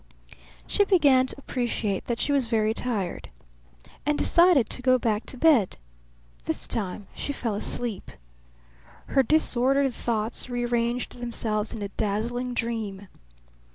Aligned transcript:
She 0.65 0.83
began 0.83 1.27
to 1.27 1.37
appreciate 1.37 2.05
that 2.05 2.19
she 2.19 2.31
was 2.31 2.47
very 2.47 2.73
tired, 2.73 3.29
and 4.03 4.17
decided 4.17 4.67
to 4.71 4.81
go 4.81 4.97
back 4.97 5.27
to 5.27 5.37
bed. 5.37 5.77
This 6.45 6.67
time 6.67 7.05
she 7.13 7.31
fell 7.31 7.53
asleep. 7.53 8.09
Her 9.09 9.21
disordered 9.21 9.93
thoughts 9.93 10.49
rearranged 10.49 11.19
themselves 11.19 11.71
in 11.71 11.83
a 11.83 11.89
dazzling 11.89 12.55
dream. 12.55 13.09